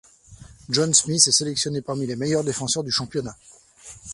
Josh 0.67 0.93
Smith 0.95 1.27
est 1.27 1.31
sélectionné 1.31 1.83
parmi 1.83 2.07
les 2.07 2.15
meilleurs 2.15 2.43
défenseurs 2.43 2.83
du 2.83 2.89
championnat. 2.89 3.37